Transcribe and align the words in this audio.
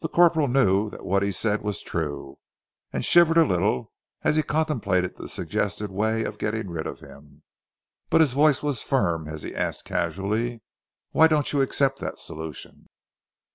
The 0.00 0.08
corporal 0.08 0.48
knew 0.48 0.88
that 0.88 1.04
what 1.04 1.22
he 1.22 1.30
said 1.30 1.60
was 1.60 1.82
true, 1.82 2.38
and 2.90 3.04
shivered 3.04 3.36
a 3.36 3.44
little 3.44 3.92
as 4.22 4.36
he 4.36 4.42
contemplated 4.42 5.14
the 5.16 5.28
suggested 5.28 5.90
way 5.90 6.24
of 6.24 6.38
getting 6.38 6.70
rid 6.70 6.86
of 6.86 7.00
him, 7.00 7.42
but 8.08 8.22
his 8.22 8.32
voice 8.32 8.62
was 8.62 8.80
firm 8.80 9.28
as 9.28 9.42
he 9.42 9.54
asked 9.54 9.84
casually, 9.84 10.62
"Why 11.10 11.26
don't 11.26 11.52
you 11.52 11.60
accept 11.60 11.98
that 11.98 12.18
solution?" 12.18 12.88